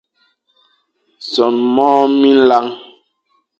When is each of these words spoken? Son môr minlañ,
Son 1.31 1.55
môr 1.75 1.99
minlañ, 2.21 2.67